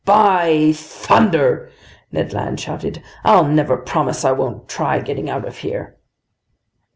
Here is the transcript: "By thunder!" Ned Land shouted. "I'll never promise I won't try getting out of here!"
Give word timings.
"By 0.03 0.71
thunder!" 0.73 1.69
Ned 2.11 2.33
Land 2.33 2.59
shouted. 2.59 3.03
"I'll 3.23 3.45
never 3.47 3.77
promise 3.77 4.25
I 4.25 4.31
won't 4.31 4.67
try 4.67 4.97
getting 4.99 5.29
out 5.29 5.45
of 5.47 5.57
here!" 5.59 5.97